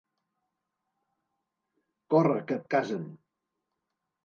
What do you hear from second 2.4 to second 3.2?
que et casen.